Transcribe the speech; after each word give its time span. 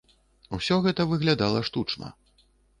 Усё 0.57 0.77
гэта 0.87 1.07
выглядала 1.13 1.63
штучна. 1.71 2.13